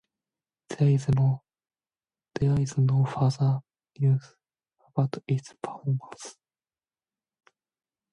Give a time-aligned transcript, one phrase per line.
[0.69, 1.43] There is no
[3.05, 3.59] further
[3.99, 4.33] news
[4.87, 6.37] about its performance.